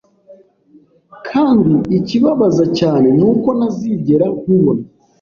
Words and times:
Kandi 1.27 1.73
ikibabaza 1.97 2.65
cyane 2.79 3.07
nuko 3.17 3.49
ntazigera 3.57 4.25
nkubona 4.39 4.83